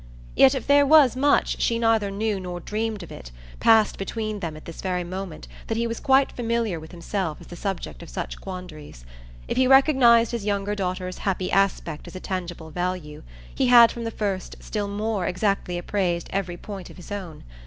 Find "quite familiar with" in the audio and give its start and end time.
5.99-6.89